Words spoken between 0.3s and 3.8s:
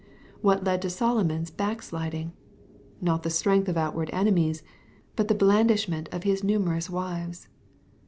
fWhat led to Solomon's back sliding? Not the strength of